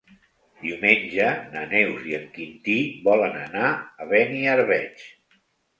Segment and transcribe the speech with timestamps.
[0.61, 5.11] Diumenge na Neus i en Quintí volen anar a Beniarbeig.